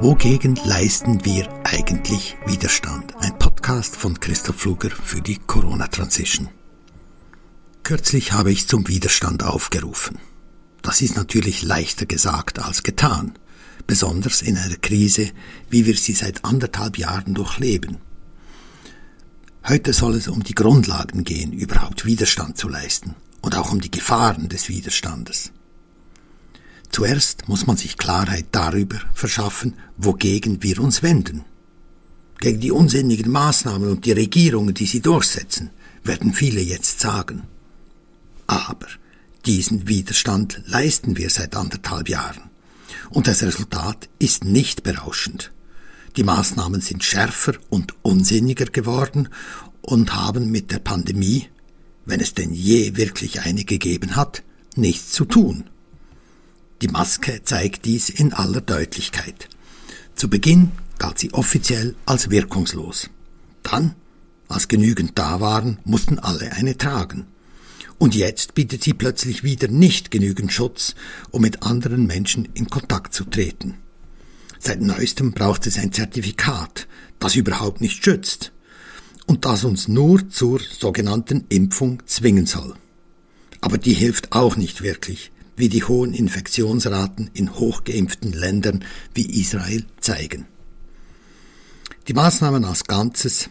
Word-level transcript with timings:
Wogegen 0.00 0.54
leisten 0.64 1.24
wir 1.24 1.48
eigentlich 1.64 2.36
Widerstand? 2.46 3.16
Ein 3.16 3.36
Podcast 3.36 3.96
von 3.96 4.20
Christoph 4.20 4.60
Fluger 4.60 4.90
für 4.90 5.20
die 5.20 5.38
Corona 5.38 5.88
Transition. 5.88 6.48
Kürzlich 7.82 8.32
habe 8.32 8.52
ich 8.52 8.68
zum 8.68 8.86
Widerstand 8.86 9.42
aufgerufen. 9.42 10.20
Das 10.82 11.02
ist 11.02 11.16
natürlich 11.16 11.64
leichter 11.64 12.06
gesagt 12.06 12.60
als 12.60 12.84
getan, 12.84 13.36
besonders 13.88 14.40
in 14.40 14.56
einer 14.56 14.76
Krise, 14.76 15.32
wie 15.68 15.84
wir 15.84 15.96
sie 15.96 16.12
seit 16.12 16.44
anderthalb 16.44 16.96
Jahren 16.96 17.34
durchleben. 17.34 17.96
Heute 19.66 19.92
soll 19.92 20.14
es 20.14 20.28
um 20.28 20.44
die 20.44 20.54
Grundlagen 20.54 21.24
gehen, 21.24 21.52
überhaupt 21.52 22.06
Widerstand 22.06 22.56
zu 22.56 22.68
leisten 22.68 23.16
und 23.42 23.56
auch 23.56 23.72
um 23.72 23.80
die 23.80 23.90
Gefahren 23.90 24.48
des 24.48 24.68
Widerstandes. 24.68 25.50
Zuerst 26.90 27.48
muss 27.48 27.66
man 27.66 27.76
sich 27.76 27.98
Klarheit 27.98 28.46
darüber 28.52 28.98
verschaffen, 29.14 29.74
wogegen 29.96 30.62
wir 30.62 30.80
uns 30.80 31.02
wenden. 31.02 31.44
Gegen 32.40 32.60
die 32.60 32.70
unsinnigen 32.70 33.30
Maßnahmen 33.30 33.90
und 33.90 34.04
die 34.04 34.12
Regierungen, 34.12 34.74
die 34.74 34.86
sie 34.86 35.00
durchsetzen, 35.00 35.70
werden 36.04 36.32
viele 36.32 36.60
jetzt 36.60 37.00
sagen. 37.00 37.42
Aber 38.46 38.86
diesen 39.44 39.88
Widerstand 39.88 40.62
leisten 40.66 41.16
wir 41.16 41.30
seit 41.30 41.56
anderthalb 41.56 42.08
Jahren. 42.08 42.50
Und 43.10 43.26
das 43.26 43.42
Resultat 43.42 44.08
ist 44.18 44.44
nicht 44.44 44.82
berauschend. 44.82 45.52
Die 46.16 46.22
Maßnahmen 46.22 46.80
sind 46.80 47.04
schärfer 47.04 47.54
und 47.68 47.94
unsinniger 48.02 48.66
geworden 48.66 49.28
und 49.82 50.14
haben 50.14 50.50
mit 50.50 50.70
der 50.70 50.80
Pandemie, 50.80 51.48
wenn 52.04 52.20
es 52.20 52.34
denn 52.34 52.52
je 52.52 52.96
wirklich 52.96 53.42
eine 53.42 53.64
gegeben 53.64 54.16
hat, 54.16 54.42
nichts 54.74 55.12
zu 55.12 55.24
tun. 55.24 55.64
Die 56.80 56.88
Maske 56.88 57.42
zeigt 57.42 57.86
dies 57.86 58.08
in 58.08 58.32
aller 58.32 58.60
Deutlichkeit. 58.60 59.48
Zu 60.14 60.30
Beginn 60.30 60.70
galt 60.98 61.18
sie 61.18 61.32
offiziell 61.34 61.96
als 62.06 62.30
wirkungslos. 62.30 63.10
Dann, 63.64 63.96
als 64.46 64.68
genügend 64.68 65.18
da 65.18 65.40
waren, 65.40 65.78
mussten 65.84 66.20
alle 66.20 66.52
eine 66.52 66.78
tragen. 66.78 67.26
Und 67.98 68.14
jetzt 68.14 68.54
bietet 68.54 68.84
sie 68.84 68.94
plötzlich 68.94 69.42
wieder 69.42 69.66
nicht 69.66 70.12
genügend 70.12 70.52
Schutz, 70.52 70.94
um 71.32 71.42
mit 71.42 71.64
anderen 71.64 72.06
Menschen 72.06 72.48
in 72.54 72.70
Kontakt 72.70 73.12
zu 73.12 73.24
treten. 73.24 73.78
Seit 74.60 74.80
neuestem 74.80 75.32
braucht 75.32 75.66
es 75.66 75.78
ein 75.78 75.92
Zertifikat, 75.92 76.86
das 77.18 77.34
überhaupt 77.34 77.80
nicht 77.80 78.04
schützt 78.04 78.52
und 79.26 79.44
das 79.44 79.64
uns 79.64 79.88
nur 79.88 80.28
zur 80.30 80.60
sogenannten 80.60 81.44
Impfung 81.48 82.02
zwingen 82.06 82.46
soll. 82.46 82.74
Aber 83.60 83.78
die 83.78 83.94
hilft 83.94 84.32
auch 84.32 84.56
nicht 84.56 84.82
wirklich, 84.82 85.32
wie 85.58 85.68
die 85.68 85.84
hohen 85.84 86.14
Infektionsraten 86.14 87.30
in 87.34 87.54
hochgeimpften 87.54 88.32
Ländern 88.32 88.84
wie 89.14 89.40
Israel 89.40 89.84
zeigen. 90.00 90.46
Die 92.06 92.14
Maßnahmen 92.14 92.64
als 92.64 92.84
Ganzes 92.84 93.50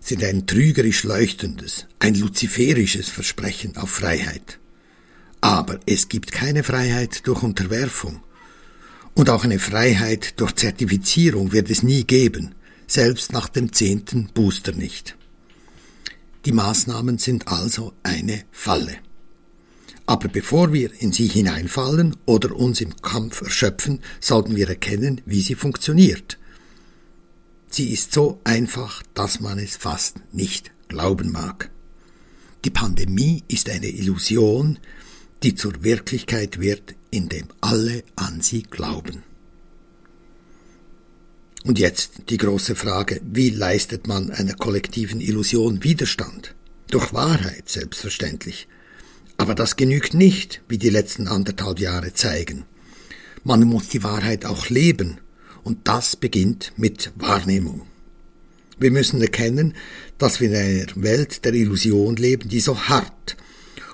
sind 0.00 0.24
ein 0.24 0.46
trügerisch 0.46 1.04
leuchtendes, 1.04 1.86
ein 1.98 2.14
luziferisches 2.14 3.08
Versprechen 3.08 3.76
auf 3.76 3.90
Freiheit. 3.90 4.58
Aber 5.42 5.80
es 5.86 6.08
gibt 6.08 6.32
keine 6.32 6.64
Freiheit 6.64 7.26
durch 7.26 7.42
Unterwerfung. 7.42 8.22
Und 9.14 9.28
auch 9.28 9.44
eine 9.44 9.58
Freiheit 9.58 10.40
durch 10.40 10.54
Zertifizierung 10.54 11.52
wird 11.52 11.68
es 11.68 11.82
nie 11.82 12.04
geben, 12.04 12.54
selbst 12.86 13.32
nach 13.32 13.48
dem 13.48 13.72
zehnten 13.72 14.30
Booster 14.32 14.72
nicht. 14.72 15.16
Die 16.46 16.52
Maßnahmen 16.52 17.18
sind 17.18 17.48
also 17.48 17.92
eine 18.02 18.44
Falle. 18.50 18.96
Aber 20.10 20.26
bevor 20.26 20.72
wir 20.72 20.90
in 21.00 21.12
sie 21.12 21.28
hineinfallen 21.28 22.16
oder 22.26 22.56
uns 22.56 22.80
im 22.80 22.96
Kampf 22.96 23.42
erschöpfen, 23.42 24.00
sollten 24.18 24.56
wir 24.56 24.68
erkennen, 24.68 25.20
wie 25.24 25.40
sie 25.40 25.54
funktioniert. 25.54 26.36
Sie 27.68 27.92
ist 27.92 28.12
so 28.12 28.40
einfach, 28.42 29.04
dass 29.14 29.38
man 29.38 29.60
es 29.60 29.76
fast 29.76 30.16
nicht 30.32 30.72
glauben 30.88 31.30
mag. 31.30 31.70
Die 32.64 32.70
Pandemie 32.70 33.44
ist 33.46 33.70
eine 33.70 33.86
Illusion, 33.86 34.80
die 35.44 35.54
zur 35.54 35.84
Wirklichkeit 35.84 36.58
wird, 36.58 36.96
indem 37.12 37.46
alle 37.60 38.02
an 38.16 38.40
sie 38.40 38.64
glauben. 38.64 39.22
Und 41.62 41.78
jetzt 41.78 42.22
die 42.30 42.36
große 42.36 42.74
Frage, 42.74 43.20
wie 43.22 43.50
leistet 43.50 44.08
man 44.08 44.32
einer 44.32 44.54
kollektiven 44.54 45.20
Illusion 45.20 45.84
Widerstand? 45.84 46.56
Durch 46.88 47.14
Wahrheit 47.14 47.68
selbstverständlich, 47.68 48.66
aber 49.40 49.54
das 49.54 49.76
genügt 49.76 50.12
nicht, 50.12 50.60
wie 50.68 50.76
die 50.76 50.90
letzten 50.90 51.26
anderthalb 51.26 51.80
Jahre 51.80 52.12
zeigen. 52.12 52.66
Man 53.42 53.62
muss 53.62 53.88
die 53.88 54.02
Wahrheit 54.02 54.44
auch 54.44 54.68
leben, 54.68 55.16
und 55.64 55.88
das 55.88 56.14
beginnt 56.14 56.74
mit 56.76 57.10
Wahrnehmung. 57.16 57.86
Wir 58.78 58.90
müssen 58.90 59.22
erkennen, 59.22 59.72
dass 60.18 60.40
wir 60.40 60.50
in 60.50 60.56
einer 60.56 61.02
Welt 61.02 61.42
der 61.46 61.54
Illusion 61.54 62.16
leben, 62.16 62.50
die 62.50 62.60
so 62.60 62.78
hart 62.78 63.38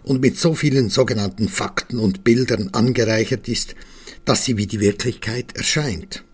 und 0.02 0.20
mit 0.20 0.36
so 0.36 0.56
vielen 0.56 0.90
sogenannten 0.90 1.48
Fakten 1.48 2.00
und 2.00 2.24
Bildern 2.24 2.70
angereichert 2.72 3.46
ist, 3.46 3.76
dass 4.24 4.44
sie 4.44 4.56
wie 4.56 4.66
die 4.66 4.80
Wirklichkeit 4.80 5.56
erscheint. 5.56 6.24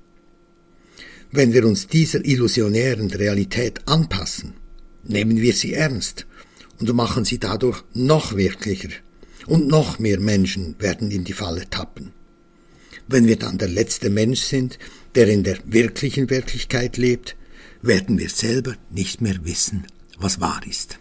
Wenn 1.30 1.52
wir 1.52 1.66
uns 1.66 1.86
dieser 1.86 2.24
illusionären 2.24 3.10
Realität 3.10 3.86
anpassen, 3.86 4.54
nehmen 5.04 5.36
wir 5.36 5.52
sie 5.52 5.74
ernst 5.74 6.24
und 6.82 6.92
machen 6.94 7.24
sie 7.24 7.38
dadurch 7.38 7.84
noch 7.94 8.34
wirklicher. 8.34 8.88
Und 9.46 9.68
noch 9.68 10.00
mehr 10.00 10.18
Menschen 10.18 10.74
werden 10.80 11.10
in 11.12 11.22
die 11.22 11.32
Falle 11.32 11.70
tappen. 11.70 12.12
Wenn 13.06 13.26
wir 13.26 13.38
dann 13.38 13.58
der 13.58 13.68
letzte 13.68 14.10
Mensch 14.10 14.40
sind, 14.40 14.78
der 15.14 15.28
in 15.28 15.44
der 15.44 15.58
wirklichen 15.64 16.28
Wirklichkeit 16.28 16.96
lebt, 16.96 17.36
werden 17.82 18.18
wir 18.18 18.30
selber 18.30 18.74
nicht 18.90 19.20
mehr 19.20 19.44
wissen, 19.44 19.86
was 20.18 20.40
wahr 20.40 20.60
ist. 20.68 20.98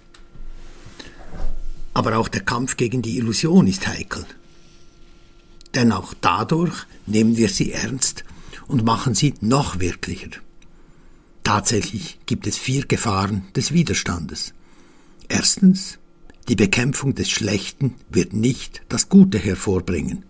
Aber 1.94 2.18
auch 2.18 2.28
der 2.28 2.42
Kampf 2.42 2.78
gegen 2.78 3.02
die 3.02 3.18
Illusion 3.18 3.68
ist 3.68 3.88
heikel. 3.88 4.26
Denn 5.74 5.92
auch 5.92 6.14
dadurch 6.22 6.86
nehmen 7.08 7.38
wir 7.38 7.50
sie 7.50 7.72
ernst 7.72 8.24
und 8.68 8.86
machen 8.86 9.16
sie 9.16 9.34
noch 9.42 9.80
wirklicher. 9.80 10.30
Tatsächlich 11.44 12.20
gibt 12.28 12.46
es 12.46 12.58
vier 12.58 12.86
Gefahren 12.86 13.46
des 13.56 13.72
Widerstandes. 13.74 14.54
Erstens, 15.34 15.98
die 16.50 16.58
Bekämpfung 16.58 17.16
des 17.16 17.30
Schlechten 17.30 17.96
wird 18.10 18.34
nicht 18.34 18.82
das 18.90 19.08
Gute 19.08 19.38
hervorbringen. 19.38 20.26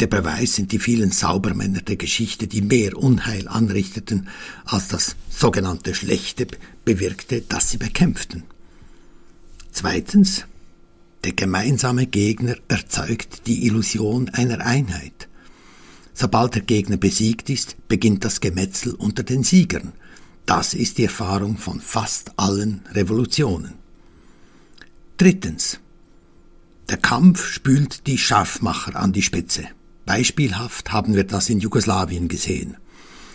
Der 0.00 0.08
Beweis 0.08 0.56
sind 0.56 0.72
die 0.72 0.80
vielen 0.80 1.12
Saubermänner 1.12 1.82
der 1.82 1.94
Geschichte, 1.94 2.48
die 2.48 2.62
mehr 2.62 2.96
Unheil 2.96 3.46
anrichteten, 3.46 4.26
als 4.64 4.88
das 4.88 5.14
sogenannte 5.30 5.94
Schlechte 5.94 6.48
bewirkte, 6.84 7.42
das 7.42 7.70
sie 7.70 7.76
bekämpften. 7.76 8.42
Zweitens, 9.70 10.46
der 11.22 11.34
gemeinsame 11.34 12.08
Gegner 12.08 12.56
erzeugt 12.66 13.46
die 13.46 13.66
Illusion 13.66 14.30
einer 14.30 14.66
Einheit. 14.66 15.28
Sobald 16.12 16.56
der 16.56 16.62
Gegner 16.62 16.96
besiegt 16.96 17.48
ist, 17.50 17.76
beginnt 17.86 18.24
das 18.24 18.40
Gemetzel 18.40 18.96
unter 18.96 19.22
den 19.22 19.44
Siegern. 19.44 19.92
Das 20.44 20.74
ist 20.74 20.98
die 20.98 21.04
Erfahrung 21.04 21.56
von 21.56 21.80
fast 21.80 22.32
allen 22.36 22.82
Revolutionen. 22.90 23.80
Drittens. 25.22 25.78
Der 26.90 26.96
Kampf 26.96 27.46
spült 27.46 28.08
die 28.08 28.18
Scharfmacher 28.18 28.96
an 28.96 29.12
die 29.12 29.22
Spitze. 29.22 29.62
Beispielhaft 30.04 30.90
haben 30.90 31.14
wir 31.14 31.22
das 31.22 31.48
in 31.48 31.60
Jugoslawien 31.60 32.26
gesehen. 32.26 32.76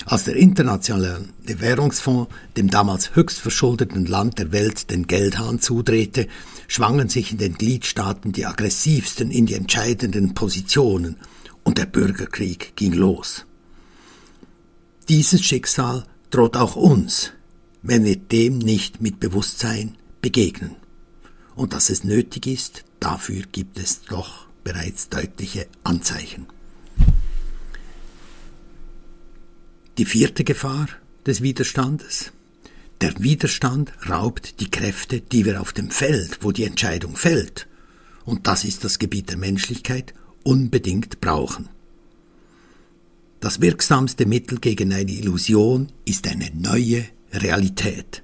Als 0.06 0.26
der 0.26 0.36
Internationale 0.36 1.30
Währungsfonds 1.46 2.30
dem 2.58 2.70
damals 2.70 3.16
höchst 3.16 3.40
verschuldeten 3.40 4.06
Land 4.06 4.38
der 4.38 4.52
Welt 4.52 4.92
den 4.92 5.08
Geldhahn 5.08 5.62
zudrehte, 5.62 6.28
schwangen 6.68 7.08
sich 7.08 7.32
in 7.32 7.38
den 7.38 7.54
Gliedstaaten 7.54 8.34
die 8.34 8.46
aggressivsten 8.46 9.32
in 9.32 9.46
die 9.46 9.54
entscheidenden 9.54 10.34
Positionen 10.34 11.16
und 11.64 11.78
der 11.78 11.86
Bürgerkrieg 11.86 12.76
ging 12.76 12.92
los. 12.92 13.46
Dieses 15.08 15.42
Schicksal 15.42 16.04
droht 16.32 16.58
auch 16.58 16.76
uns, 16.76 17.32
wenn 17.82 18.04
wir 18.04 18.18
dem 18.18 18.58
nicht 18.58 19.02
mit 19.02 19.22
Bewusstsein 19.22 19.96
begegnen 20.20 20.76
und 21.58 21.74
dass 21.74 21.90
es 21.90 22.04
nötig 22.04 22.48
ist, 22.48 22.86
dafür 23.00 23.44
gibt 23.52 23.78
es 23.80 24.04
doch 24.04 24.46
bereits 24.64 25.10
deutliche 25.10 25.68
Anzeichen. 25.84 26.46
Die 29.98 30.06
vierte 30.06 30.44
Gefahr 30.44 30.88
des 31.26 31.42
Widerstandes. 31.42 32.32
Der 33.02 33.14
Widerstand 33.20 33.92
raubt 34.08 34.60
die 34.60 34.70
Kräfte, 34.70 35.20
die 35.20 35.46
wir 35.46 35.60
auf 35.60 35.74
dem 35.74 35.90
Feld, 35.90 36.40
wo 36.42 36.52
die 36.52 36.64
Entscheidung 36.64 37.16
fällt, 37.16 37.68
und 38.24 38.46
das 38.46 38.64
ist 38.64 38.84
das 38.84 39.00
Gebiet 39.00 39.30
der 39.30 39.38
Menschlichkeit, 39.38 40.14
unbedingt 40.44 41.22
brauchen. 41.22 41.70
Das 43.40 43.62
wirksamste 43.62 44.26
Mittel 44.26 44.60
gegen 44.60 44.94
eine 44.94 45.12
Illusion 45.12 45.92
ist 46.06 46.28
eine 46.28 46.52
neue 46.54 47.06
Realität, 47.32 48.24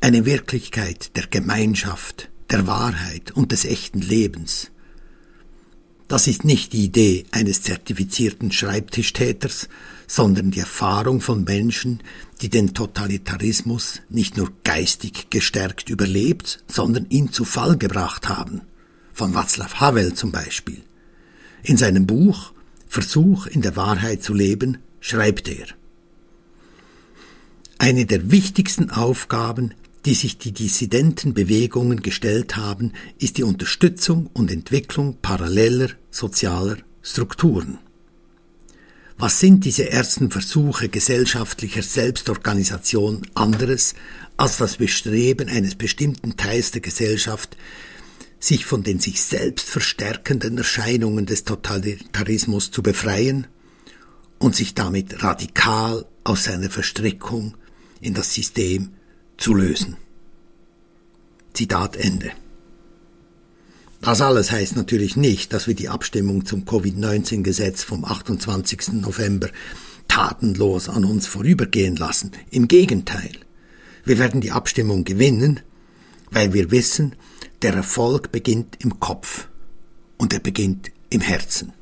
eine 0.00 0.24
Wirklichkeit 0.26 1.16
der 1.16 1.26
Gemeinschaft, 1.28 2.28
der 2.52 2.66
Wahrheit 2.66 3.32
und 3.32 3.50
des 3.50 3.64
echten 3.64 4.00
Lebens. 4.00 4.70
Das 6.06 6.26
ist 6.26 6.44
nicht 6.44 6.74
die 6.74 6.84
Idee 6.84 7.24
eines 7.30 7.62
zertifizierten 7.62 8.52
Schreibtischtäters, 8.52 9.70
sondern 10.06 10.50
die 10.50 10.60
Erfahrung 10.60 11.22
von 11.22 11.44
Menschen, 11.44 12.02
die 12.42 12.50
den 12.50 12.74
Totalitarismus 12.74 14.02
nicht 14.10 14.36
nur 14.36 14.52
geistig 14.62 15.30
gestärkt 15.30 15.88
überlebt, 15.88 16.62
sondern 16.68 17.06
ihn 17.08 17.32
zu 17.32 17.46
Fall 17.46 17.78
gebracht 17.78 18.28
haben. 18.28 18.60
Von 19.14 19.34
Václav 19.34 19.80
Havel 19.80 20.12
zum 20.12 20.32
Beispiel. 20.32 20.82
In 21.62 21.78
seinem 21.78 22.06
Buch 22.06 22.52
Versuch 22.86 23.46
in 23.46 23.62
der 23.62 23.74
Wahrheit 23.76 24.22
zu 24.22 24.34
leben 24.34 24.78
schreibt 25.00 25.48
er. 25.48 25.66
Eine 27.78 28.04
der 28.04 28.30
wichtigsten 28.30 28.90
Aufgaben 28.90 29.72
die 30.04 30.14
sich 30.14 30.38
die 30.38 30.52
Dissidentenbewegungen 30.52 32.02
gestellt 32.02 32.56
haben, 32.56 32.92
ist 33.18 33.38
die 33.38 33.44
Unterstützung 33.44 34.28
und 34.32 34.50
Entwicklung 34.50 35.18
paralleler 35.22 35.90
sozialer 36.10 36.78
Strukturen. 37.02 37.78
Was 39.16 39.38
sind 39.38 39.64
diese 39.64 39.88
ersten 39.88 40.30
Versuche 40.30 40.88
gesellschaftlicher 40.88 41.82
Selbstorganisation 41.82 43.22
anderes 43.34 43.94
als 44.36 44.56
das 44.56 44.78
Bestreben 44.78 45.48
eines 45.48 45.76
bestimmten 45.76 46.36
Teils 46.36 46.72
der 46.72 46.80
Gesellschaft, 46.80 47.56
sich 48.40 48.64
von 48.64 48.82
den 48.82 48.98
sich 48.98 49.22
selbst 49.22 49.68
verstärkenden 49.68 50.58
Erscheinungen 50.58 51.26
des 51.26 51.44
Totalitarismus 51.44 52.72
zu 52.72 52.82
befreien 52.82 53.46
und 54.40 54.56
sich 54.56 54.74
damit 54.74 55.22
radikal 55.22 56.04
aus 56.24 56.44
seiner 56.44 56.70
Verstrickung 56.70 57.56
in 58.00 58.14
das 58.14 58.34
System 58.34 58.90
zu 59.42 59.54
lösen. 59.54 59.96
Zitat 61.52 61.96
Ende. 61.96 62.30
Das 64.00 64.20
alles 64.20 64.52
heißt 64.52 64.76
natürlich 64.76 65.16
nicht, 65.16 65.52
dass 65.52 65.66
wir 65.66 65.74
die 65.74 65.88
Abstimmung 65.88 66.46
zum 66.46 66.64
Covid-19-Gesetz 66.64 67.82
vom 67.82 68.04
28. 68.04 68.92
November 68.92 69.48
tatenlos 70.06 70.88
an 70.88 71.04
uns 71.04 71.26
vorübergehen 71.26 71.96
lassen. 71.96 72.30
Im 72.50 72.68
Gegenteil. 72.68 73.32
Wir 74.04 74.18
werden 74.18 74.40
die 74.40 74.52
Abstimmung 74.52 75.02
gewinnen, 75.02 75.58
weil 76.30 76.52
wir 76.52 76.70
wissen, 76.70 77.16
der 77.62 77.74
Erfolg 77.74 78.30
beginnt 78.30 78.76
im 78.78 79.00
Kopf 79.00 79.48
und 80.18 80.32
er 80.32 80.40
beginnt 80.40 80.92
im 81.10 81.20
Herzen. 81.20 81.72